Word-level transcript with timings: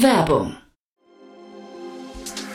Werbung 0.00 0.56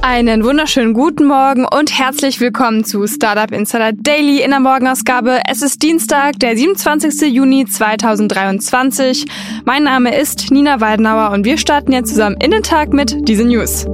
Einen 0.00 0.44
wunderschönen 0.44 0.94
guten 0.94 1.26
Morgen 1.26 1.66
und 1.66 1.98
herzlich 1.98 2.40
willkommen 2.40 2.84
zu 2.84 3.06
Startup 3.06 3.50
Insider 3.50 3.92
Daily 3.92 4.42
in 4.42 4.50
der 4.50 4.60
Morgenausgabe. 4.60 5.40
Es 5.48 5.60
ist 5.60 5.82
Dienstag, 5.82 6.38
der 6.38 6.56
27. 6.56 7.32
Juni 7.32 7.66
2023. 7.66 9.26
Mein 9.64 9.84
Name 9.84 10.16
ist 10.16 10.50
Nina 10.50 10.80
Weidenauer 10.80 11.32
und 11.32 11.44
wir 11.44 11.58
starten 11.58 11.92
jetzt 11.92 12.10
zusammen 12.10 12.36
in 12.40 12.52
den 12.52 12.62
Tag 12.62 12.92
mit 12.92 13.28
diesen 13.28 13.48
News. 13.48 13.86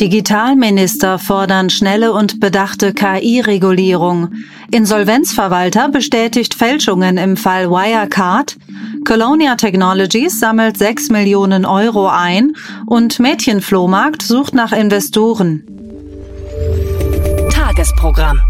Digitalminister 0.00 1.20
fordern 1.20 1.70
schnelle 1.70 2.12
und 2.12 2.40
bedachte 2.40 2.92
KI-Regulierung. 2.92 4.30
Insolvenzverwalter 4.72 5.88
bestätigt 5.88 6.54
Fälschungen 6.54 7.16
im 7.16 7.36
Fall 7.36 7.70
Wirecard. 7.70 8.56
Colonia 9.04 9.54
Technologies 9.56 10.40
sammelt 10.40 10.78
6 10.78 11.10
Millionen 11.10 11.66
Euro 11.66 12.08
ein 12.08 12.56
und 12.86 13.20
Mädchenflohmarkt 13.20 14.22
sucht 14.22 14.54
nach 14.54 14.72
Investoren. 14.72 15.64
Tagesprogramm. 17.50 18.40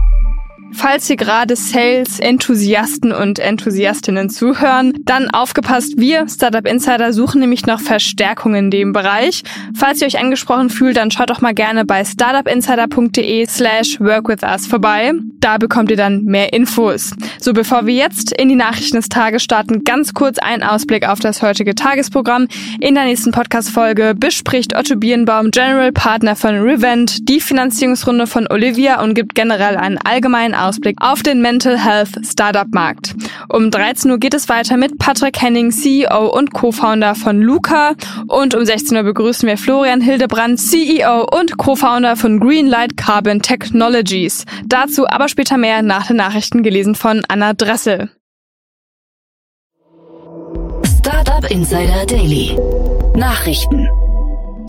Falls 0.74 1.06
hier 1.06 1.16
gerade 1.16 1.56
Sales-Enthusiasten 1.56 3.12
und 3.12 3.38
Enthusiastinnen 3.38 4.28
zuhören, 4.28 4.92
dann 5.04 5.30
aufgepasst, 5.30 5.94
wir 5.96 6.28
Startup 6.28 6.66
Insider 6.66 7.12
suchen 7.12 7.40
nämlich 7.40 7.64
noch 7.66 7.80
Verstärkung 7.80 8.54
in 8.54 8.70
dem 8.70 8.92
Bereich. 8.92 9.44
Falls 9.74 10.00
ihr 10.00 10.08
euch 10.08 10.18
angesprochen 10.18 10.70
fühlt, 10.70 10.96
dann 10.96 11.10
schaut 11.10 11.30
doch 11.30 11.40
mal 11.40 11.54
gerne 11.54 11.84
bei 11.84 12.04
startupinsider.de 12.04 13.46
slash 13.46 14.00
workwithus 14.00 14.66
vorbei. 14.66 15.12
Da 15.40 15.58
bekommt 15.58 15.90
ihr 15.90 15.96
dann 15.96 16.24
mehr 16.24 16.52
Infos. 16.52 17.14
So, 17.38 17.52
bevor 17.52 17.86
wir 17.86 17.94
jetzt 17.94 18.32
in 18.32 18.48
die 18.48 18.54
Nachrichten 18.54 18.96
des 18.96 19.08
Tages 19.08 19.42
starten, 19.42 19.84
ganz 19.84 20.14
kurz 20.14 20.38
ein 20.38 20.62
Ausblick 20.62 21.06
auf 21.06 21.20
das 21.20 21.42
heutige 21.42 21.74
Tagesprogramm. 21.74 22.48
In 22.80 22.94
der 22.94 23.04
nächsten 23.04 23.30
Podcast-Folge 23.30 24.14
bespricht 24.16 24.74
Otto 24.76 24.96
Birnbaum, 24.96 25.50
General 25.50 25.92
Partner 25.92 26.34
von 26.34 26.60
Revent, 26.60 27.28
die 27.28 27.40
Finanzierungsrunde 27.40 28.26
von 28.26 28.46
Olivia 28.50 29.02
und 29.02 29.14
gibt 29.14 29.34
generell 29.34 29.76
einen 29.76 29.98
allgemeinen 29.98 30.54
Ausblick 30.64 30.96
auf 31.00 31.22
den 31.22 31.42
Mental 31.42 31.78
Health 31.78 32.20
Startup 32.24 32.66
Markt. 32.72 33.14
Um 33.48 33.70
13 33.70 34.10
Uhr 34.10 34.18
geht 34.18 34.34
es 34.34 34.48
weiter 34.48 34.76
mit 34.76 34.98
Patrick 34.98 35.40
Henning, 35.40 35.70
CEO 35.70 36.26
und 36.34 36.52
Co-Founder 36.52 37.14
von 37.14 37.40
Luca. 37.40 37.92
Und 38.28 38.54
um 38.54 38.64
16 38.64 38.96
Uhr 38.96 39.02
begrüßen 39.02 39.48
wir 39.48 39.58
Florian 39.58 40.00
Hildebrand, 40.00 40.58
CEO 40.58 41.26
und 41.38 41.56
Co-Founder 41.58 42.16
von 42.16 42.40
Greenlight 42.40 42.96
Carbon 42.96 43.40
Technologies. 43.42 44.44
Dazu 44.66 45.06
aber 45.06 45.28
später 45.28 45.56
mehr 45.56 45.82
nach 45.82 46.06
den 46.06 46.16
Nachrichten 46.16 46.62
gelesen 46.62 46.94
von 46.94 47.22
Anna 47.28 47.52
Dressel. 47.52 48.10
Startup 50.98 51.50
Insider 51.50 52.06
Daily. 52.06 52.56
Nachrichten. 53.14 53.88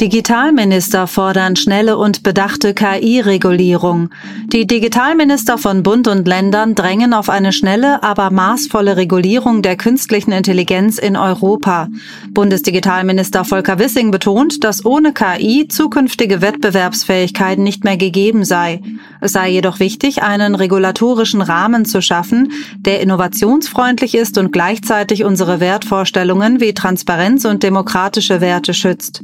Digitalminister 0.02 1.08
fordern 1.08 1.56
schnelle 1.56 1.98
und 1.98 2.22
bedachte 2.22 2.74
KI-Regulierung. 2.74 4.10
Die 4.48 4.68
Digitalminister 4.68 5.58
von 5.58 5.84
Bund 5.84 6.10
und 6.10 6.28
Ländern 6.28 6.76
drängen 6.76 7.14
auf 7.14 7.30
eine 7.30 7.54
schnelle, 7.54 8.04
aber 8.04 8.30
maßvolle 8.30 8.98
Regulierung 8.98 9.62
der 9.62 9.78
künstlichen 9.78 10.34
Intelligenz 10.34 10.98
in 10.98 11.16
Europa. 11.16 11.88
Bundesdigitalminister 12.32 13.46
Volker 13.46 13.80
Wissing 13.80 14.12
betont, 14.12 14.66
dass 14.66 14.84
ohne 14.84 15.14
KI 15.14 15.70
zukünftige 15.70 16.42
Wettbewerbsfähigkeit 16.42 17.58
nicht 17.58 17.86
mehr 17.86 17.96
gegeben 17.96 18.44
sei. 18.44 18.82
Es 19.22 19.32
sei 19.32 19.50
jedoch 19.50 19.80
wichtig, 19.80 20.24
einen 20.24 20.56
regulatorischen 20.56 21.42
Rahmen 21.42 21.86
zu 21.86 22.02
schaffen, 22.02 22.52
der 22.78 23.00
innovationsfreundlich 23.00 24.14
ist 24.14 24.38
und 24.38 24.52
gleichzeitig 24.52 25.24
unsere 25.24 25.62
Wertvorstellungen 25.62 26.60
wie 26.60 26.74
Transparenz 26.74 27.46
und 27.46 27.64
demokratische 27.64 28.42
Werte 28.42 28.74
schützt. 28.74 29.22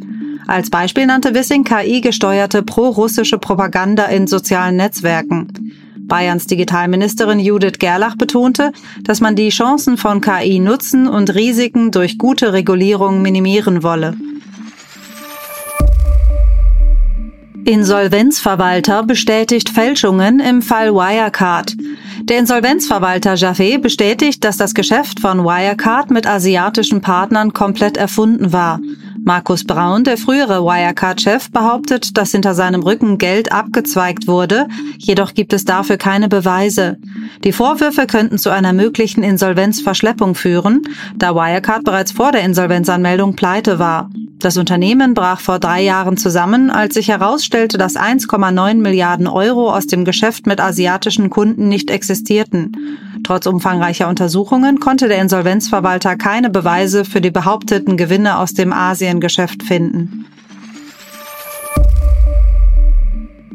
Als 0.51 0.60
Beispiel 0.69 1.05
nannte 1.05 1.33
Wissing 1.33 1.63
KI-gesteuerte 1.63 2.61
pro-russische 2.61 3.37
Propaganda 3.37 4.05
in 4.05 4.27
sozialen 4.27 4.75
Netzwerken. 4.75 5.73
Bayerns 5.97 6.45
Digitalministerin 6.45 7.39
Judith 7.39 7.79
Gerlach 7.79 8.17
betonte, 8.17 8.73
dass 9.03 9.21
man 9.21 9.35
die 9.35 9.49
Chancen 9.49 9.97
von 9.97 10.19
KI 10.19 10.59
nutzen 10.59 11.07
und 11.07 11.33
Risiken 11.33 11.91
durch 11.91 12.17
gute 12.17 12.51
Regulierung 12.51 13.21
minimieren 13.21 13.81
wolle. 13.81 14.15
Insolvenzverwalter 17.63 19.03
bestätigt 19.03 19.69
Fälschungen 19.69 20.39
im 20.39 20.61
Fall 20.61 20.93
Wirecard. 20.93 21.75
Der 22.23 22.39
Insolvenzverwalter 22.39 23.35
Jaffe 23.35 23.79
bestätigt, 23.79 24.43
dass 24.43 24.57
das 24.57 24.73
Geschäft 24.73 25.19
von 25.19 25.43
Wirecard 25.43 26.11
mit 26.11 26.27
asiatischen 26.27 27.01
Partnern 27.01 27.53
komplett 27.53 27.97
erfunden 27.97 28.51
war. 28.51 28.79
Markus 29.23 29.63
Braun, 29.63 30.03
der 30.03 30.17
frühere 30.17 30.63
Wirecard-Chef, 30.63 31.51
behauptet, 31.51 32.17
dass 32.17 32.31
hinter 32.31 32.55
seinem 32.55 32.81
Rücken 32.81 33.19
Geld 33.19 33.51
abgezweigt 33.51 34.27
wurde, 34.27 34.67
jedoch 34.97 35.33
gibt 35.33 35.53
es 35.53 35.63
dafür 35.63 35.97
keine 35.97 36.27
Beweise. 36.27 36.97
Die 37.43 37.51
Vorwürfe 37.51 38.07
könnten 38.07 38.39
zu 38.39 38.49
einer 38.49 38.73
möglichen 38.73 39.21
Insolvenzverschleppung 39.23 40.33
führen, 40.33 40.81
da 41.15 41.35
Wirecard 41.35 41.83
bereits 41.83 42.11
vor 42.11 42.31
der 42.31 42.41
Insolvenzanmeldung 42.41 43.35
pleite 43.35 43.77
war. 43.77 44.09
Das 44.41 44.57
Unternehmen 44.57 45.13
brach 45.13 45.39
vor 45.39 45.59
drei 45.59 45.83
Jahren 45.83 46.17
zusammen, 46.17 46.71
als 46.71 46.95
sich 46.95 47.09
herausstellte, 47.09 47.77
dass 47.77 47.95
1,9 47.95 48.73
Milliarden 48.75 49.27
Euro 49.27 49.71
aus 49.71 49.85
dem 49.85 50.03
Geschäft 50.03 50.47
mit 50.47 50.59
asiatischen 50.59 51.29
Kunden 51.29 51.69
nicht 51.69 51.91
existierten. 51.91 52.71
Trotz 53.23 53.45
umfangreicher 53.45 54.09
Untersuchungen 54.09 54.79
konnte 54.79 55.07
der 55.07 55.21
Insolvenzverwalter 55.21 56.15
keine 56.15 56.49
Beweise 56.49 57.05
für 57.05 57.21
die 57.21 57.29
behaupteten 57.29 57.97
Gewinne 57.97 58.39
aus 58.39 58.55
dem 58.55 58.73
Asiengeschäft 58.73 59.61
finden. 59.61 60.25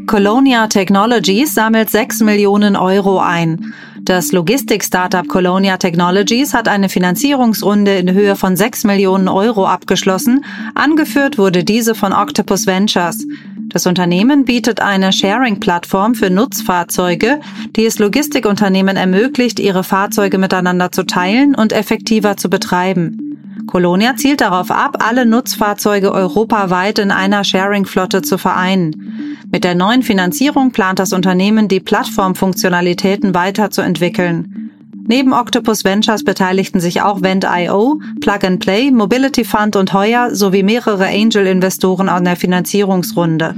Colonia 0.06 0.68
Technologies 0.68 1.52
sammelt 1.52 1.90
6 1.90 2.20
Millionen 2.20 2.76
Euro 2.76 3.18
ein. 3.18 3.74
Das 4.06 4.30
Logistik-Startup 4.30 5.26
Colonia 5.26 5.78
Technologies 5.78 6.54
hat 6.54 6.68
eine 6.68 6.88
Finanzierungsrunde 6.88 7.96
in 7.96 8.12
Höhe 8.12 8.36
von 8.36 8.56
6 8.56 8.84
Millionen 8.84 9.26
Euro 9.26 9.66
abgeschlossen. 9.66 10.44
Angeführt 10.76 11.38
wurde 11.38 11.64
diese 11.64 11.96
von 11.96 12.12
Octopus 12.12 12.68
Ventures. 12.68 13.26
Das 13.66 13.84
Unternehmen 13.84 14.44
bietet 14.44 14.80
eine 14.80 15.12
Sharing-Plattform 15.12 16.14
für 16.14 16.30
Nutzfahrzeuge, 16.30 17.40
die 17.74 17.84
es 17.84 17.98
Logistikunternehmen 17.98 18.96
ermöglicht, 18.96 19.58
ihre 19.58 19.82
Fahrzeuge 19.82 20.38
miteinander 20.38 20.92
zu 20.92 21.02
teilen 21.04 21.56
und 21.56 21.72
effektiver 21.72 22.36
zu 22.36 22.48
betreiben. 22.48 23.25
Colonia 23.66 24.16
zielt 24.16 24.40
darauf 24.40 24.70
ab, 24.70 24.98
alle 25.00 25.26
Nutzfahrzeuge 25.26 26.12
europaweit 26.12 26.98
in 26.98 27.10
einer 27.10 27.44
Sharing-Flotte 27.44 28.22
zu 28.22 28.38
vereinen. 28.38 29.38
Mit 29.50 29.64
der 29.64 29.74
neuen 29.74 30.02
Finanzierung 30.02 30.70
plant 30.70 30.98
das 30.98 31.12
Unternehmen, 31.12 31.68
die 31.68 31.80
Plattformfunktionalitäten 31.80 33.34
weiterzuentwickeln. 33.34 34.70
Neben 35.08 35.32
Octopus 35.32 35.84
Ventures 35.84 36.24
beteiligten 36.24 36.80
sich 36.80 37.02
auch 37.02 37.22
Vent.io, 37.22 38.00
Plug 38.20 38.38
and 38.42 38.60
Play, 38.60 38.90
Mobility 38.90 39.44
Fund 39.44 39.76
und 39.76 39.92
Heuer 39.92 40.34
sowie 40.34 40.64
mehrere 40.64 41.06
Angel-Investoren 41.06 42.08
an 42.08 42.24
der 42.24 42.36
Finanzierungsrunde. 42.36 43.54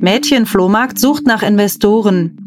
Mädchenflohmarkt 0.00 0.98
sucht 0.98 1.26
nach 1.26 1.42
Investoren. 1.42 2.39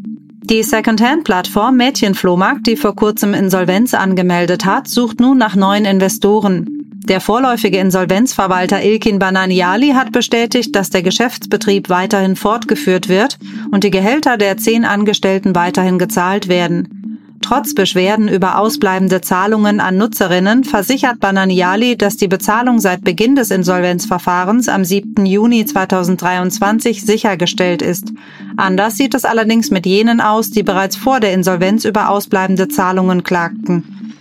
Die 0.50 0.62
Secondhand-Plattform 0.62 1.74
Mädchenflohmarkt, 1.78 2.66
die 2.66 2.76
vor 2.76 2.94
kurzem 2.94 3.32
Insolvenz 3.32 3.94
angemeldet 3.94 4.66
hat, 4.66 4.88
sucht 4.88 5.18
nun 5.18 5.38
nach 5.38 5.56
neuen 5.56 5.86
Investoren. 5.86 6.90
Der 7.08 7.22
vorläufige 7.22 7.78
Insolvenzverwalter 7.78 8.82
Ilkin 8.84 9.18
Bananiali 9.18 9.92
hat 9.92 10.12
bestätigt, 10.12 10.76
dass 10.76 10.90
der 10.90 11.02
Geschäftsbetrieb 11.02 11.88
weiterhin 11.88 12.36
fortgeführt 12.36 13.08
wird 13.08 13.38
und 13.72 13.84
die 13.84 13.90
Gehälter 13.90 14.36
der 14.36 14.58
zehn 14.58 14.84
Angestellten 14.84 15.54
weiterhin 15.54 15.98
gezahlt 15.98 16.48
werden. 16.48 17.03
Trotz 17.44 17.74
Beschwerden 17.74 18.26
über 18.26 18.58
ausbleibende 18.58 19.20
Zahlungen 19.20 19.78
an 19.78 19.98
Nutzerinnen 19.98 20.64
versichert 20.64 21.20
Bananiali, 21.20 21.94
dass 21.94 22.16
die 22.16 22.26
Bezahlung 22.26 22.80
seit 22.80 23.04
Beginn 23.04 23.36
des 23.36 23.50
Insolvenzverfahrens 23.50 24.70
am 24.70 24.82
7. 24.82 25.26
Juni 25.26 25.66
2023 25.66 27.04
sichergestellt 27.04 27.82
ist. 27.82 28.14
Anders 28.56 28.96
sieht 28.96 29.12
es 29.12 29.26
allerdings 29.26 29.70
mit 29.70 29.84
jenen 29.84 30.22
aus, 30.22 30.52
die 30.52 30.62
bereits 30.62 30.96
vor 30.96 31.20
der 31.20 31.34
Insolvenz 31.34 31.84
über 31.84 32.08
ausbleibende 32.08 32.68
Zahlungen 32.68 33.24
klagten. 33.24 34.14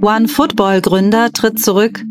One 0.00 0.26
Football 0.26 0.80
Gründer 0.80 1.30
tritt 1.32 1.60
zurück. 1.60 2.02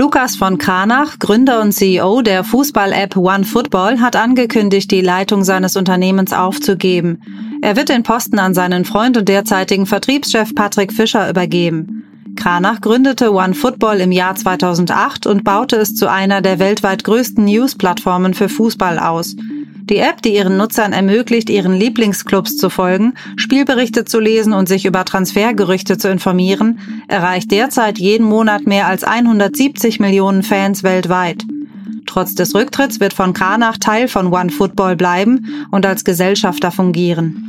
Lukas 0.00 0.36
von 0.36 0.58
Kranach, 0.58 1.18
Gründer 1.18 1.60
und 1.60 1.72
CEO 1.72 2.22
der 2.22 2.44
Fußball-App 2.44 3.16
OneFootball, 3.16 4.00
hat 4.00 4.14
angekündigt, 4.14 4.92
die 4.92 5.00
Leitung 5.00 5.42
seines 5.42 5.74
Unternehmens 5.74 6.32
aufzugeben. 6.32 7.20
Er 7.62 7.74
wird 7.74 7.88
den 7.88 8.04
Posten 8.04 8.38
an 8.38 8.54
seinen 8.54 8.84
Freund 8.84 9.16
und 9.16 9.28
derzeitigen 9.28 9.86
Vertriebschef 9.86 10.54
Patrick 10.54 10.92
Fischer 10.92 11.28
übergeben. 11.28 12.04
Kranach 12.36 12.80
gründete 12.80 13.32
OneFootball 13.32 13.98
im 13.98 14.12
Jahr 14.12 14.36
2008 14.36 15.26
und 15.26 15.42
baute 15.42 15.74
es 15.74 15.96
zu 15.96 16.08
einer 16.08 16.42
der 16.42 16.60
weltweit 16.60 17.02
größten 17.02 17.44
News-Plattformen 17.44 18.34
für 18.34 18.48
Fußball 18.48 19.00
aus. 19.00 19.34
Die 19.88 19.96
App, 19.96 20.20
die 20.20 20.34
ihren 20.34 20.58
Nutzern 20.58 20.92
ermöglicht, 20.92 21.48
ihren 21.48 21.72
Lieblingsclubs 21.72 22.58
zu 22.58 22.68
folgen, 22.68 23.14
Spielberichte 23.36 24.04
zu 24.04 24.20
lesen 24.20 24.52
und 24.52 24.68
sich 24.68 24.84
über 24.84 25.06
Transfergerüchte 25.06 25.96
zu 25.96 26.10
informieren, 26.10 26.80
erreicht 27.08 27.50
derzeit 27.50 27.98
jeden 27.98 28.26
Monat 28.26 28.66
mehr 28.66 28.86
als 28.86 29.02
170 29.02 29.98
Millionen 29.98 30.42
Fans 30.42 30.82
weltweit. 30.82 31.42
Trotz 32.04 32.34
des 32.34 32.54
Rücktritts 32.54 33.00
wird 33.00 33.14
von 33.14 33.32
Kranach 33.32 33.78
Teil 33.78 34.08
von 34.08 34.32
OneFootball 34.32 34.94
bleiben 34.94 35.66
und 35.70 35.86
als 35.86 36.04
Gesellschafter 36.04 36.70
fungieren. 36.70 37.48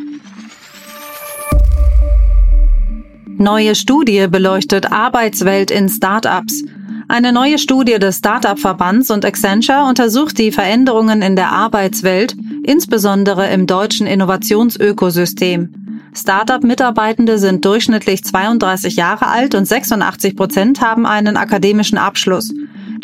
Neue 3.38 3.76
Studie 3.76 4.28
beleuchtet 4.30 4.92
Arbeitswelt 4.92 5.72
in 5.72 5.90
Startups. 5.90 6.64
Eine 7.12 7.34
neue 7.34 7.58
Studie 7.58 7.98
des 7.98 8.20
Startup-Verbands 8.20 9.10
und 9.10 9.26
Accenture 9.26 9.84
untersucht 9.90 10.38
die 10.38 10.52
Veränderungen 10.52 11.24
in 11.24 11.36
der 11.36 11.52
Arbeitswelt, 11.52 12.36
insbesondere 12.64 13.50
im 13.50 13.66
deutschen 13.66 14.06
Innovationsökosystem. 14.06 15.74
Startup-Mitarbeitende 16.14 17.40
sind 17.40 17.66
durchschnittlich 17.66 18.24
32 18.24 18.96
Jahre 18.96 19.26
alt 19.26 19.56
und 19.56 19.66
86 19.66 20.36
Prozent 20.36 20.82
haben 20.82 21.08
einen 21.08 21.36
akademischen 21.36 21.98
Abschluss. 21.98 22.54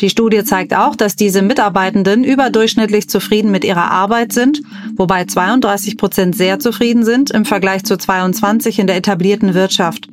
Die 0.00 0.10
Studie 0.10 0.44
zeigt 0.44 0.72
auch, 0.72 0.94
dass 0.94 1.16
diese 1.16 1.42
Mitarbeitenden 1.42 2.22
überdurchschnittlich 2.22 3.08
zufrieden 3.08 3.50
mit 3.50 3.64
ihrer 3.64 3.90
Arbeit 3.90 4.32
sind, 4.32 4.62
wobei 4.94 5.24
32 5.24 5.96
Prozent 5.96 6.36
sehr 6.36 6.60
zufrieden 6.60 7.04
sind 7.04 7.32
im 7.32 7.44
Vergleich 7.44 7.82
zu 7.82 7.96
22 7.96 8.78
in 8.78 8.86
der 8.86 8.96
etablierten 8.96 9.54
Wirtschaft. 9.54 10.08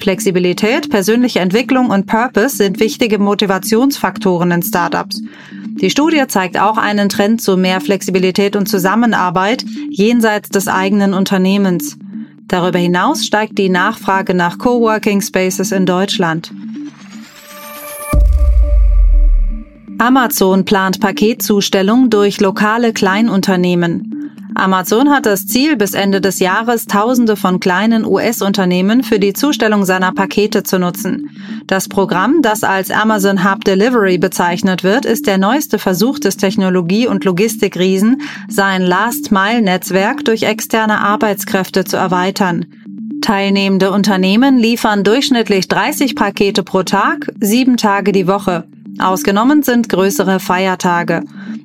Flexibilität, 0.00 0.90
persönliche 0.90 1.40
Entwicklung 1.40 1.90
und 1.90 2.06
Purpose 2.06 2.56
sind 2.56 2.80
wichtige 2.80 3.18
Motivationsfaktoren 3.18 4.50
in 4.50 4.62
Startups. 4.62 5.22
Die 5.80 5.90
Studie 5.90 6.24
zeigt 6.26 6.58
auch 6.58 6.76
einen 6.76 7.08
Trend 7.08 7.40
zu 7.40 7.56
mehr 7.56 7.80
Flexibilität 7.80 8.56
und 8.56 8.68
Zusammenarbeit 8.68 9.64
jenseits 9.90 10.48
des 10.48 10.68
eigenen 10.68 11.14
Unternehmens. 11.14 11.96
Darüber 12.48 12.78
hinaus 12.78 13.26
steigt 13.26 13.58
die 13.58 13.68
Nachfrage 13.68 14.34
nach 14.34 14.58
Coworking 14.58 15.20
Spaces 15.20 15.70
in 15.70 15.86
Deutschland. 15.86 16.50
Amazon 20.00 20.64
plant 20.64 21.00
Paketzustellung 21.00 22.08
durch 22.08 22.40
lokale 22.40 22.92
Kleinunternehmen. 22.92 24.30
Amazon 24.54 25.10
hat 25.10 25.26
das 25.26 25.46
Ziel, 25.46 25.76
bis 25.76 25.92
Ende 25.92 26.20
des 26.20 26.38
Jahres 26.38 26.86
Tausende 26.86 27.34
von 27.34 27.58
kleinen 27.58 28.04
US-Unternehmen 28.04 29.02
für 29.02 29.18
die 29.18 29.32
Zustellung 29.32 29.84
seiner 29.84 30.12
Pakete 30.12 30.62
zu 30.62 30.78
nutzen. 30.78 31.30
Das 31.66 31.88
Programm, 31.88 32.42
das 32.42 32.62
als 32.62 32.92
Amazon 32.92 33.44
Hub 33.44 33.64
Delivery 33.64 34.18
bezeichnet 34.18 34.84
wird, 34.84 35.04
ist 35.04 35.26
der 35.26 35.38
neueste 35.38 35.80
Versuch 35.80 36.20
des 36.20 36.36
Technologie- 36.36 37.08
und 37.08 37.24
Logistikriesen, 37.24 38.22
sein 38.48 38.82
Last-Mile-Netzwerk 38.82 40.24
durch 40.24 40.44
externe 40.44 41.00
Arbeitskräfte 41.00 41.84
zu 41.84 41.96
erweitern. 41.96 42.66
Teilnehmende 43.20 43.90
Unternehmen 43.90 44.58
liefern 44.58 45.02
durchschnittlich 45.02 45.66
30 45.66 46.14
Pakete 46.14 46.62
pro 46.62 46.84
Tag, 46.84 47.32
sieben 47.40 47.76
Tage 47.76 48.12
die 48.12 48.28
Woche. 48.28 48.64
Ausgenommen 48.98 49.62
sind 49.62 49.88
größere 49.88 50.40
Feiertage. 50.40 51.22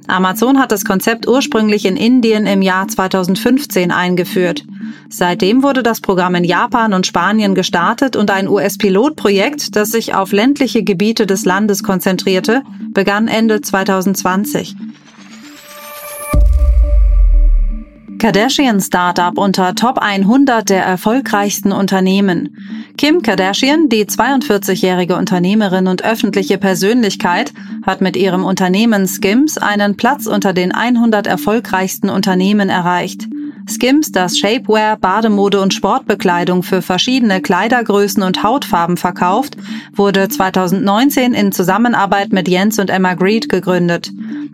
Amazon 0.08 0.60
hat 0.60 0.72
das 0.72 0.86
Konzept 0.86 1.28
ursprünglich 1.28 1.86
in 1.86 1.98
Indien 1.98 2.46
im 2.46 2.62
Jahr 2.62 2.88
2015 2.88 3.92
eingeführt. 3.92 4.66
Seitdem 5.10 5.64
wurde 5.64 5.84
das 5.84 6.02
Programm 6.02 6.36
in 6.36 6.44
Japan 6.44 6.94
und 6.94 7.08
Spanien 7.08 7.56
gestartet 7.56 8.16
und 8.16 8.30
ein 8.30 8.48
US-Pilotprojekt, 8.48 9.76
das 9.76 9.90
sich 9.90 10.14
auf 10.14 10.32
ländliche 10.32 10.84
Gebiete 10.84 11.26
des 11.26 11.46
Landes 11.46 11.84
konzentrierte, 11.84 12.64
begann 12.94 13.28
Ende 13.28 13.62
2020. 13.62 14.76
Kardashian 18.24 18.80
Startup 18.80 19.38
unter 19.38 19.76
Top 19.76 19.98
100 19.98 20.70
der 20.70 20.86
erfolgreichsten 20.86 21.74
Unternehmen. 21.74 22.83
Kim 22.98 23.22
Kardashian, 23.22 23.90
die 23.90 24.06
42-jährige 24.06 25.16
Unternehmerin 25.18 25.88
und 25.88 26.06
öffentliche 26.06 26.58
Persönlichkeit, 26.58 27.52
hat 27.86 28.02
mit 28.02 28.16
ihrem 28.16 28.46
Unternehmen 28.46 29.08
Skims 29.08 29.58
einen 29.58 29.98
Platz 29.98 30.28
unter 30.28 30.54
den 30.54 30.72
100 30.72 31.28
erfolgreichsten 31.28 32.10
Unternehmen 32.10 32.70
erreicht. 32.70 33.28
Skims, 33.70 34.12
das 34.12 34.38
Shapewear, 34.38 34.98
Bademode 34.98 35.62
und 35.62 35.74
Sportbekleidung 35.74 36.64
für 36.64 36.82
verschiedene 36.82 37.42
Kleidergrößen 37.42 38.22
und 38.22 38.44
Hautfarben 38.44 38.98
verkauft, 38.98 39.56
wurde 39.96 40.28
2019 40.28 41.34
in 41.34 41.52
Zusammenarbeit 41.52 42.34
mit 42.34 42.48
Jens 42.48 42.80
und 42.80 42.90
Emma 42.90 43.14
Greed 43.14 43.50
gegründet. 43.50 44.12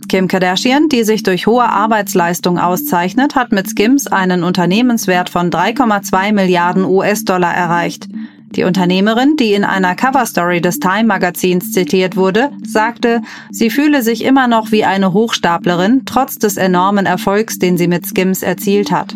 Kim 0.08 0.28
Kardashian, 0.28 0.90
die 0.90 1.04
sich 1.04 1.24
durch 1.24 1.48
hohe 1.48 1.68
Arbeitsleistung 1.70 2.58
auszeichnet, 2.60 3.36
hat 3.36 3.52
mit 3.52 3.70
Skims 3.70 4.08
einen 4.08 4.44
Unternehmenswert 4.44 5.30
von 5.30 5.52
3,2 5.52 6.34
Milliarden 6.34 6.84
US-Dollar 6.84 7.54
erreicht. 7.54 8.08
Die 8.56 8.64
Unternehmerin, 8.64 9.36
die 9.36 9.54
in 9.54 9.64
einer 9.64 9.96
Coverstory 9.96 10.60
des 10.60 10.80
Time 10.80 11.04
Magazins 11.04 11.72
zitiert 11.72 12.16
wurde, 12.16 12.50
sagte, 12.66 13.22
sie 13.52 13.70
fühle 13.70 14.02
sich 14.02 14.24
immer 14.24 14.48
noch 14.48 14.72
wie 14.72 14.84
eine 14.84 15.14
Hochstaplerin, 15.14 16.02
trotz 16.06 16.40
des 16.40 16.58
enormen 16.58 17.06
Erfolgs, 17.06 17.60
den 17.60 17.78
sie 17.78 17.88
mit 17.88 18.06
Skims 18.08 18.42
erzielt 18.42 18.92
hat. 18.92 19.16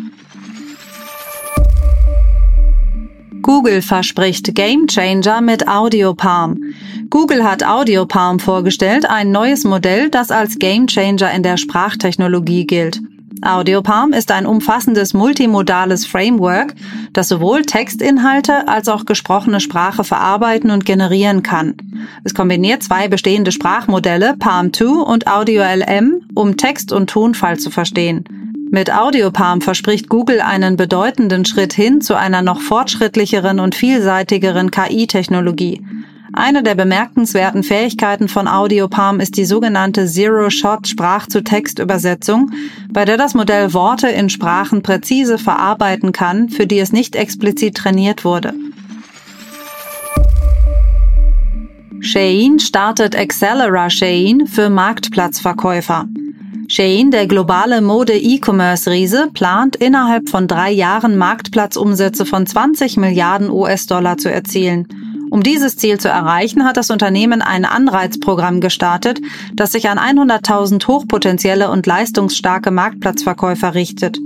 Google 3.42 3.82
verspricht 3.82 4.54
Gamechanger 4.54 5.42
mit 5.42 5.68
AudioPalm. 5.68 6.72
Google 7.10 7.44
hat 7.44 7.62
AudioPalm 7.62 8.38
vorgestellt, 8.38 9.04
ein 9.08 9.32
neues 9.32 9.64
Modell, 9.64 10.08
das 10.08 10.30
als 10.30 10.58
Gamechanger 10.58 11.30
in 11.30 11.42
der 11.42 11.58
Sprachtechnologie 11.58 12.66
gilt. 12.66 13.02
AudioPalm 13.42 14.12
ist 14.12 14.30
ein 14.30 14.46
umfassendes 14.46 15.14
multimodales 15.14 16.06
Framework, 16.06 16.74
das 17.12 17.28
sowohl 17.28 17.62
Textinhalte 17.62 18.68
als 18.68 18.88
auch 18.88 19.04
gesprochene 19.04 19.60
Sprache 19.60 20.04
verarbeiten 20.04 20.70
und 20.70 20.86
generieren 20.86 21.42
kann. 21.42 21.74
Es 22.24 22.34
kombiniert 22.34 22.82
zwei 22.82 23.08
bestehende 23.08 23.52
Sprachmodelle, 23.52 24.36
Palm 24.38 24.72
2 24.72 24.86
und 24.86 25.26
AudioLM, 25.26 26.22
um 26.34 26.56
Text 26.56 26.92
und 26.92 27.10
Tonfall 27.10 27.58
zu 27.58 27.70
verstehen. 27.70 28.24
Mit 28.70 28.92
AudioPalm 28.92 29.60
verspricht 29.60 30.08
Google 30.08 30.40
einen 30.40 30.76
bedeutenden 30.76 31.44
Schritt 31.44 31.72
hin 31.72 32.00
zu 32.00 32.16
einer 32.16 32.42
noch 32.42 32.60
fortschrittlicheren 32.60 33.60
und 33.60 33.74
vielseitigeren 33.74 34.70
KI-Technologie. 34.70 35.80
Eine 36.36 36.64
der 36.64 36.74
bemerkenswerten 36.74 37.62
Fähigkeiten 37.62 38.26
von 38.26 38.48
AudioPalm 38.48 39.20
ist 39.20 39.36
die 39.36 39.44
sogenannte 39.44 40.06
Zero-Shot 40.06 40.88
Sprach-zu-Text-Übersetzung, 40.88 42.50
bei 42.90 43.04
der 43.04 43.16
das 43.16 43.34
Modell 43.34 43.72
Worte 43.72 44.08
in 44.08 44.28
Sprachen 44.28 44.82
präzise 44.82 45.38
verarbeiten 45.38 46.10
kann, 46.10 46.48
für 46.48 46.66
die 46.66 46.80
es 46.80 46.92
nicht 46.92 47.14
explizit 47.14 47.76
trainiert 47.76 48.24
wurde. 48.24 48.52
Shein 52.00 52.58
startet 52.58 53.16
Accelera 53.16 53.88
Shein 53.88 54.48
für 54.48 54.70
Marktplatzverkäufer. 54.70 56.06
Shein, 56.66 57.12
der 57.12 57.28
globale 57.28 57.80
Mode-E-Commerce-Riese, 57.80 59.28
plant 59.32 59.76
innerhalb 59.76 60.28
von 60.28 60.48
drei 60.48 60.72
Jahren 60.72 61.16
Marktplatzumsätze 61.16 62.26
von 62.26 62.44
20 62.44 62.96
Milliarden 62.96 63.50
US-Dollar 63.50 64.18
zu 64.18 64.32
erzielen. 64.32 65.03
Um 65.34 65.42
dieses 65.42 65.76
Ziel 65.76 65.98
zu 65.98 66.08
erreichen, 66.08 66.64
hat 66.64 66.76
das 66.76 66.92
Unternehmen 66.92 67.42
ein 67.42 67.64
Anreizprogramm 67.64 68.60
gestartet, 68.60 69.20
das 69.52 69.72
sich 69.72 69.88
an 69.88 69.98
100.000 69.98 70.86
hochpotenzielle 70.86 71.72
und 71.72 71.88
leistungsstarke 71.88 72.70
Marktplatzverkäufer 72.70 73.74
richtet. 73.74 74.20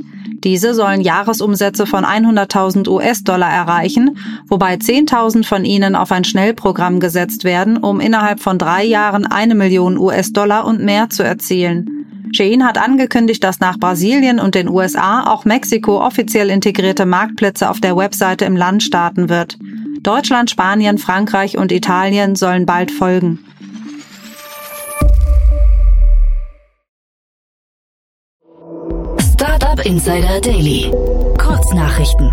Diese 0.44 0.74
sollen 0.74 1.00
Jahresumsätze 1.00 1.86
von 1.86 2.04
100.000 2.04 2.86
US-Dollar 2.90 3.50
erreichen, 3.50 4.18
wobei 4.48 4.74
10.000 4.74 5.46
von 5.46 5.64
ihnen 5.64 5.96
auf 5.96 6.12
ein 6.12 6.24
Schnellprogramm 6.24 7.00
gesetzt 7.00 7.42
werden, 7.42 7.78
um 7.78 8.00
innerhalb 8.00 8.40
von 8.40 8.58
drei 8.58 8.84
Jahren 8.84 9.24
eine 9.24 9.54
Million 9.54 9.96
US-Dollar 9.96 10.66
und 10.66 10.84
mehr 10.84 11.08
zu 11.08 11.22
erzielen. 11.22 11.98
Shein 12.32 12.66
hat 12.66 12.76
angekündigt, 12.76 13.42
dass 13.42 13.60
nach 13.60 13.78
Brasilien 13.78 14.38
und 14.38 14.54
den 14.54 14.68
USA 14.68 15.32
auch 15.32 15.46
Mexiko 15.46 16.04
offiziell 16.04 16.50
integrierte 16.50 17.06
Marktplätze 17.06 17.70
auf 17.70 17.80
der 17.80 17.96
Webseite 17.96 18.44
im 18.44 18.56
Land 18.56 18.82
starten 18.82 19.30
wird. 19.30 19.56
Deutschland, 20.02 20.50
Spanien, 20.50 20.98
Frankreich 20.98 21.56
und 21.56 21.72
Italien 21.72 22.36
sollen 22.36 22.66
bald 22.66 22.90
folgen. 22.90 23.44
Startup 29.32 29.84
Insider 29.84 30.40
Daily. 30.40 30.90
Kurznachrichten. 31.38 32.32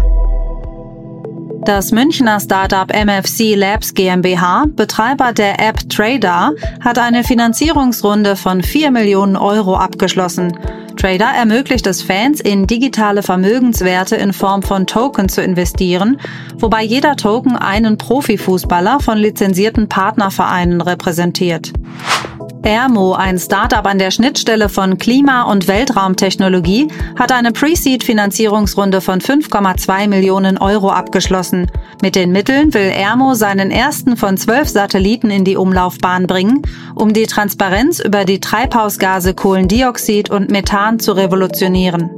Das 1.65 1.91
Münchner 1.91 2.39
Startup 2.39 2.91
MFC 2.93 3.55
Labs 3.55 3.95
GmbH, 3.95 4.65
Betreiber 4.67 5.33
der 5.33 5.59
App 5.59 5.89
Trader, 5.89 6.53
hat 6.79 6.99
eine 6.99 7.23
Finanzierungsrunde 7.23 8.35
von 8.35 8.61
4 8.61 8.91
Millionen 8.91 9.35
Euro 9.35 9.75
abgeschlossen. 9.75 10.55
Trader 10.95 11.31
ermöglicht 11.35 11.85
es 11.87 12.01
Fans, 12.01 12.39
in 12.39 12.67
digitale 12.67 13.23
Vermögenswerte 13.23 14.15
in 14.15 14.33
Form 14.33 14.63
von 14.63 14.87
Token 14.87 15.29
zu 15.29 15.41
investieren, 15.41 16.19
wobei 16.57 16.83
jeder 16.83 17.15
Token 17.15 17.55
einen 17.55 17.97
Profifußballer 17.97 18.99
von 18.99 19.17
lizenzierten 19.17 19.89
Partnervereinen 19.89 20.81
repräsentiert. 20.81 21.73
Airmo, 22.65 23.13
ein 23.13 23.37
Startup 23.37 23.85
an 23.85 23.99
der 23.99 24.09
Schnittstelle 24.09 24.69
von 24.69 24.97
Klima- 24.97 25.43
und 25.43 25.67
Weltraumtechnologie, 25.67 26.87
hat 27.15 27.31
eine 27.31 27.51
Pre-Seed-Finanzierungsrunde 27.51 29.01
von 29.01 29.21
5,2 29.21 30.07
Millionen 30.07 30.57
Euro 30.57 30.89
abgeschlossen. 30.89 31.69
Mit 32.01 32.15
den 32.15 32.31
Mitteln 32.31 32.73
will 32.73 32.91
Airmo 32.91 33.35
seinen 33.35 33.69
ersten 33.69 34.17
von 34.17 34.37
zwölf 34.37 34.67
Satelliten 34.67 35.29
in 35.29 35.45
die 35.45 35.57
Umlaufbahn 35.57 36.25
bringen, 36.25 36.63
um 36.95 37.13
die 37.13 37.27
Transparenz 37.27 37.99
über 37.99 38.25
die 38.25 38.39
Treibhausgase 38.39 39.35
Kohlendioxid 39.35 40.31
und 40.31 40.49
Methan 40.49 40.99
zu 40.99 41.11
revolutionieren. 41.11 42.09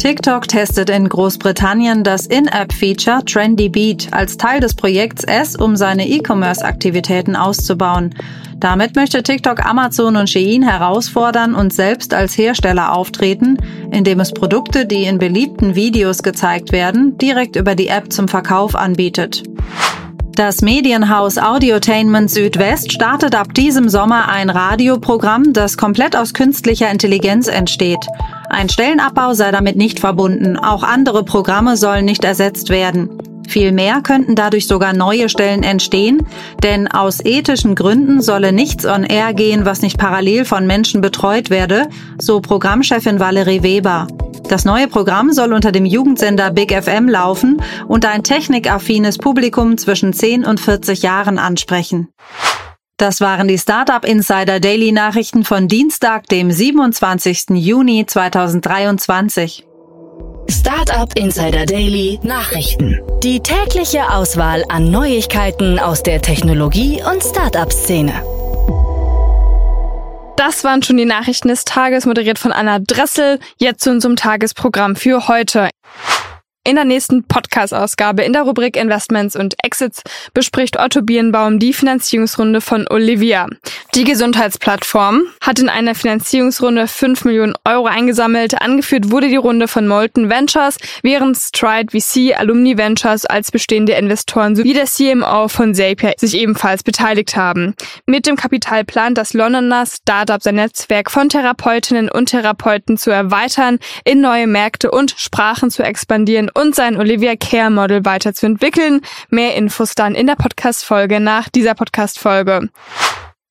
TikTok 0.00 0.48
testet 0.48 0.88
in 0.88 1.10
Großbritannien 1.10 2.02
das 2.02 2.24
In-App-Feature 2.24 3.22
Trendy 3.22 3.68
Beat 3.68 4.08
als 4.12 4.38
Teil 4.38 4.58
des 4.58 4.72
Projekts 4.72 5.24
S, 5.24 5.56
um 5.56 5.76
seine 5.76 6.08
E-Commerce-Aktivitäten 6.08 7.36
auszubauen. 7.36 8.14
Damit 8.56 8.96
möchte 8.96 9.22
TikTok 9.22 9.62
Amazon 9.62 10.16
und 10.16 10.30
Shein 10.30 10.62
herausfordern 10.62 11.54
und 11.54 11.74
selbst 11.74 12.14
als 12.14 12.38
Hersteller 12.38 12.94
auftreten, 12.94 13.58
indem 13.90 14.20
es 14.20 14.32
Produkte, 14.32 14.86
die 14.86 15.04
in 15.04 15.18
beliebten 15.18 15.74
Videos 15.74 16.22
gezeigt 16.22 16.72
werden, 16.72 17.18
direkt 17.18 17.56
über 17.56 17.74
die 17.74 17.88
App 17.88 18.10
zum 18.10 18.26
Verkauf 18.26 18.76
anbietet. 18.76 19.42
Das 20.34 20.62
Medienhaus 20.62 21.36
Audiotainment 21.36 22.30
Südwest 22.30 22.90
startet 22.90 23.34
ab 23.34 23.52
diesem 23.52 23.90
Sommer 23.90 24.30
ein 24.30 24.48
Radioprogramm, 24.48 25.52
das 25.52 25.76
komplett 25.76 26.16
aus 26.16 26.32
künstlicher 26.32 26.90
Intelligenz 26.90 27.48
entsteht. 27.48 28.06
Ein 28.50 28.68
Stellenabbau 28.68 29.32
sei 29.32 29.52
damit 29.52 29.76
nicht 29.76 30.00
verbunden, 30.00 30.56
auch 30.56 30.82
andere 30.82 31.24
Programme 31.24 31.76
sollen 31.76 32.04
nicht 32.04 32.24
ersetzt 32.24 32.68
werden. 32.68 33.08
Vielmehr 33.48 34.00
könnten 34.02 34.34
dadurch 34.34 34.66
sogar 34.66 34.92
neue 34.92 35.28
Stellen 35.28 35.62
entstehen, 35.62 36.26
denn 36.60 36.88
aus 36.88 37.24
ethischen 37.24 37.76
Gründen 37.76 38.20
solle 38.20 38.52
nichts 38.52 38.84
on 38.86 39.04
air 39.04 39.34
gehen, 39.34 39.64
was 39.64 39.82
nicht 39.82 39.98
parallel 39.98 40.44
von 40.44 40.66
Menschen 40.66 41.00
betreut 41.00 41.48
werde, 41.48 41.88
so 42.20 42.40
Programmchefin 42.40 43.20
Valerie 43.20 43.62
Weber. 43.62 44.08
Das 44.48 44.64
neue 44.64 44.88
Programm 44.88 45.32
soll 45.32 45.52
unter 45.52 45.70
dem 45.70 45.86
Jugendsender 45.86 46.50
Big 46.50 46.72
FM 46.72 47.08
laufen 47.08 47.62
und 47.86 48.04
ein 48.04 48.24
technikaffines 48.24 49.18
Publikum 49.18 49.78
zwischen 49.78 50.12
10 50.12 50.44
und 50.44 50.58
40 50.58 51.02
Jahren 51.02 51.38
ansprechen. 51.38 52.08
Das 53.00 53.22
waren 53.22 53.48
die 53.48 53.56
Startup 53.56 54.04
Insider 54.04 54.60
Daily 54.60 54.92
Nachrichten 54.92 55.42
von 55.42 55.68
Dienstag, 55.68 56.26
dem 56.28 56.50
27. 56.50 57.44
Juni 57.54 58.04
2023. 58.04 59.66
Startup 60.50 61.10
Insider 61.16 61.64
Daily 61.64 62.20
Nachrichten. 62.22 63.00
Die 63.22 63.40
tägliche 63.40 64.10
Auswahl 64.10 64.66
an 64.68 64.90
Neuigkeiten 64.90 65.78
aus 65.78 66.02
der 66.02 66.20
Technologie- 66.20 67.02
und 67.02 67.22
Startup-Szene. 67.22 68.12
Das 70.36 70.62
waren 70.62 70.82
schon 70.82 70.98
die 70.98 71.06
Nachrichten 71.06 71.48
des 71.48 71.64
Tages, 71.64 72.04
moderiert 72.04 72.38
von 72.38 72.52
Anna 72.52 72.80
Dressel. 72.80 73.38
Jetzt 73.56 73.82
zu 73.82 73.92
unserem 73.92 74.16
Tagesprogramm 74.16 74.94
für 74.94 75.26
heute. 75.26 75.70
In 76.62 76.76
der 76.76 76.84
nächsten 76.84 77.24
Podcast-Ausgabe 77.24 78.22
in 78.22 78.34
der 78.34 78.42
Rubrik 78.42 78.76
Investments 78.76 79.34
und 79.34 79.54
Exits 79.64 80.02
bespricht 80.34 80.78
Otto 80.78 81.00
Birnbaum 81.00 81.58
die 81.58 81.72
Finanzierungsrunde 81.72 82.60
von 82.60 82.86
Olivia. 82.90 83.46
Die 83.94 84.04
Gesundheitsplattform 84.04 85.22
hat 85.40 85.58
in 85.58 85.70
einer 85.70 85.94
Finanzierungsrunde 85.94 86.86
5 86.86 87.24
Millionen 87.24 87.54
Euro 87.64 87.86
eingesammelt. 87.86 88.60
Angeführt 88.60 89.10
wurde 89.10 89.28
die 89.28 89.36
Runde 89.36 89.68
von 89.68 89.88
Molten 89.88 90.28
Ventures, 90.28 90.76
während 91.02 91.38
Stride 91.38 91.98
VC, 91.98 92.38
Alumni 92.38 92.76
Ventures 92.76 93.24
als 93.24 93.50
bestehende 93.50 93.94
Investoren 93.94 94.54
sowie 94.54 94.74
der 94.74 94.84
CMO 94.84 95.48
von 95.48 95.74
Zapier 95.74 96.12
sich 96.18 96.34
ebenfalls 96.34 96.82
beteiligt 96.82 97.36
haben. 97.36 97.74
Mit 98.04 98.26
dem 98.26 98.36
Kapital 98.36 98.84
plant 98.84 99.16
das 99.16 99.32
Londoner 99.32 99.86
Startup 99.86 100.42
sein 100.42 100.56
Netzwerk 100.56 101.10
von 101.10 101.30
Therapeutinnen 101.30 102.10
und 102.10 102.26
Therapeuten 102.26 102.98
zu 102.98 103.10
erweitern, 103.10 103.78
in 104.04 104.20
neue 104.20 104.46
Märkte 104.46 104.90
und 104.90 105.14
Sprachen 105.16 105.70
zu 105.70 105.82
expandieren 105.82 106.49
und 106.54 106.74
sein 106.74 106.96
Olivia 106.96 107.36
Care 107.36 107.70
Model 107.70 108.04
weiterzuentwickeln. 108.04 109.00
Mehr 109.28 109.54
Infos 109.56 109.94
dann 109.94 110.14
in 110.14 110.26
der 110.26 110.36
Podcast-Folge 110.36 111.20
nach 111.20 111.48
dieser 111.48 111.74
Podcast-Folge. 111.74 112.68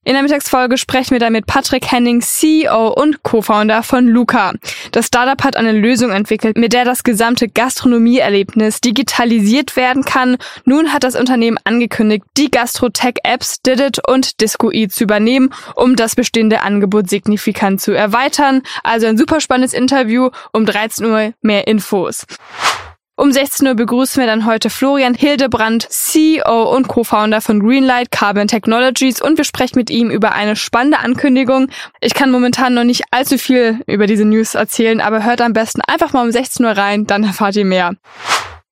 In 0.09 0.13
der 0.13 0.23
Mittagsfolge 0.23 0.77
sprechen 0.77 1.11
wir 1.11 1.19
dann 1.19 1.33
mit 1.33 1.45
Patrick 1.45 1.91
Henning, 1.91 2.21
CEO 2.21 2.87
und 2.87 3.21
Co-Founder 3.21 3.83
von 3.83 4.07
Luca. 4.07 4.53
Das 4.91 5.05
Startup 5.05 5.43
hat 5.43 5.55
eine 5.55 5.73
Lösung 5.73 6.09
entwickelt, 6.09 6.57
mit 6.57 6.73
der 6.73 6.83
das 6.83 7.03
gesamte 7.03 7.47
Gastronomieerlebnis 7.47 8.81
digitalisiert 8.81 9.75
werden 9.75 10.05
kann. 10.05 10.37
Nun 10.65 10.93
hat 10.93 11.03
das 11.03 11.15
Unternehmen 11.15 11.59
angekündigt, 11.63 12.23
die 12.37 12.49
Gastro-Tech-Apps 12.49 13.61
Didit 13.61 13.99
und 14.07 14.41
DiscoE 14.41 14.87
zu 14.87 15.03
übernehmen, 15.03 15.53
um 15.75 15.95
das 15.95 16.15
bestehende 16.15 16.63
Angebot 16.63 17.07
signifikant 17.07 17.79
zu 17.79 17.91
erweitern. 17.91 18.63
Also 18.83 19.05
ein 19.05 19.15
super 19.15 19.39
spannendes 19.41 19.73
Interview. 19.73 20.29
Um 20.53 20.65
13 20.65 21.05
Uhr 21.05 21.33
mehr 21.41 21.67
Infos. 21.67 22.25
Um 23.19 23.33
16 23.33 23.67
Uhr 23.67 23.73
begrüßen 23.73 24.21
wir 24.21 24.27
dann 24.27 24.45
heute 24.45 24.69
Florian 24.69 25.13
Hildebrand, 25.13 25.85
CEO 25.89 26.73
und 26.73 26.87
Co-Founder 26.87 27.41
von 27.41 27.59
Greenlight 27.59 28.11
Carbon 28.11 28.47
Technologies 28.47 29.21
und 29.21 29.37
wir 29.37 29.43
sprechen 29.43 29.77
mit 29.77 29.89
ihm 29.89 30.09
über 30.09 30.31
eine 30.31 30.55
spannende 30.55 30.99
Ankündigung. 30.99 31.67
Ich 31.99 32.13
kann 32.13 32.31
momentan 32.31 32.75
noch 32.75 32.85
nicht 32.85 33.03
allzu 33.11 33.37
viel 33.37 33.81
über 33.87 34.07
diese 34.07 34.23
News 34.23 34.55
erzählen, 34.55 35.01
aber 35.01 35.25
hört 35.25 35.41
am 35.41 35.51
besten 35.51 35.81
einfach 35.81 36.13
mal 36.13 36.23
um 36.23 36.31
16 36.31 36.65
Uhr 36.65 36.71
rein, 36.71 37.07
dann 37.07 37.25
erfahrt 37.25 37.57
ihr 37.57 37.65
mehr. 37.65 37.91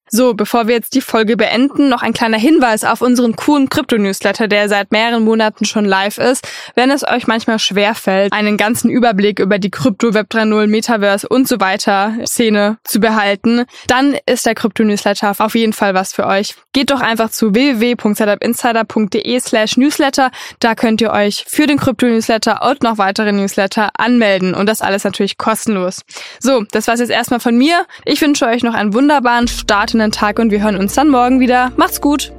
So, 0.10 0.34
bevor 0.34 0.68
wir 0.68 0.76
jetzt 0.76 0.96
die 0.96 1.02
Folge 1.02 1.36
beenden, 1.36 1.90
noch 1.90 2.02
ein 2.02 2.14
kleiner 2.14 2.38
Hinweis 2.38 2.86
auf 2.86 3.02
unseren 3.02 3.36
coolen 3.36 3.70
Krypto-Newsletter, 3.70 4.48
der 4.48 4.70
seit 4.70 4.92
mehreren 4.92 5.24
Monaten 5.24 5.66
schon 5.66 5.84
live 5.84 6.18
ist. 6.18 6.48
Wenn 6.76 6.92
es 6.92 7.06
euch 7.06 7.28
manchmal 7.28 7.60
schwerfällt, 7.60 8.32
einen 8.32 8.56
ganzen 8.56 8.90
Überblick 8.90 9.40
über 9.40 9.60
die 9.60 9.70
Krypto, 9.70 10.14
Web 10.14 10.28
3.0, 10.32 10.68
Metaverse 10.68 11.28
und 11.28 11.48
so 11.48 11.60
weiter 11.60 12.14
Szene 12.26 12.78
zu 12.86 13.02
behalten, 13.02 13.66
dann 13.88 14.16
ist 14.26 14.46
der 14.46 14.56
Krypto-Newsletter 14.56 15.36
auf 15.40 15.56
jeden 15.56 15.74
Fall 15.74 15.94
was 15.94 16.14
für 16.14 16.26
euch. 16.26 16.56
Geht 16.72 16.92
doch 16.92 17.02
einfach 17.02 17.30
zu 17.30 17.54
www.startupinsider.de 17.54 19.40
slash 19.42 19.76
Newsletter. 19.76 20.32
Da 20.60 20.76
könnt 20.76 21.02
ihr 21.02 21.12
euch 21.12 21.44
für 21.48 21.68
den 21.68 21.78
Krypto-Newsletter 21.78 22.62
und 22.70 22.82
noch 22.82 22.98
weitere 22.98 23.34
Newsletter 23.34 23.90
anmelden 23.98 24.54
und 24.54 24.68
das 24.68 24.82
alles 24.82 25.04
natürlich 25.04 25.38
kostenlos. 25.38 26.04
So, 26.40 26.64
das 26.72 26.88
war's 26.88 27.02
jetzt 27.02 27.10
erstmal 27.10 27.42
von 27.42 27.58
mir. 27.58 27.86
Ich 28.06 28.22
wünsche 28.22 28.46
euch 28.46 28.64
noch 28.64 28.74
einen 28.74 28.94
wunderbaren 28.94 29.50
Start 29.50 29.97
fortgeschrittenen 29.98 30.12
Tag 30.12 30.38
und 30.40 30.52
wir 30.52 30.64
hören 30.64 30.78
uns 30.78 30.94
dann 30.94 31.10
morgen 31.10 31.40
wieder. 31.40 31.72
Macht's 31.76 32.00
gut! 32.02 32.32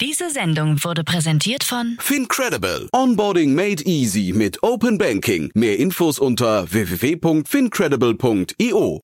Diese 0.00 0.30
Sendung 0.30 0.82
wurde 0.84 1.02
präsentiert 1.04 1.64
von 1.64 1.96
Fincredible. 2.00 2.88
Onboarding 2.92 3.54
made 3.54 3.82
easy 3.84 4.32
mit 4.34 4.62
Open 4.62 4.96
Banking. 4.98 5.50
Mehr 5.54 5.78
Infos 5.78 6.18
unter 6.18 6.70
www.fincredible.io. 6.70 9.00